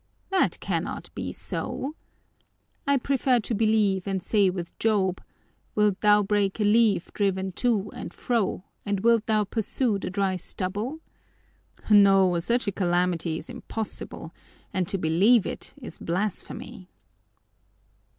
That 0.31 0.59
cannot 0.59 1.13
be 1.13 1.31
so! 1.31 1.93
I 2.87 2.97
prefer 2.97 3.39
to 3.41 3.53
believe 3.53 4.07
and 4.07 4.23
say 4.23 4.49
with 4.49 4.75
Job: 4.79 5.21
'Wilt 5.75 6.01
thou 6.01 6.23
break 6.23 6.59
a 6.59 6.63
leaf 6.63 7.13
driven 7.13 7.51
to 7.61 7.91
and 7.93 8.11
fro, 8.11 8.63
and 8.83 9.01
wilt 9.01 9.27
thou 9.27 9.43
pursue 9.43 9.99
the 9.99 10.09
dry 10.09 10.37
stubble?' 10.37 11.01
No, 11.87 12.39
such 12.39 12.65
a 12.67 12.71
calamity 12.71 13.37
is 13.37 13.47
impossible 13.47 14.33
and 14.73 14.87
to 14.87 14.97
believe 14.97 15.45
it 15.45 15.75
is 15.79 15.99
blasphemy!" 15.99 16.89